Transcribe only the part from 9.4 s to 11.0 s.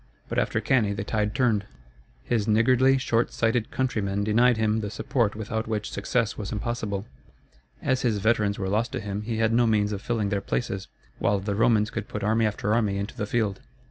no means of filling their places,